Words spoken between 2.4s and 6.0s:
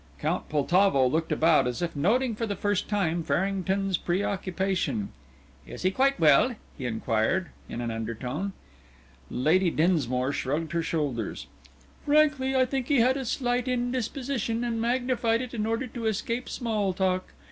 the first time Farrington's preoccupation. "Is he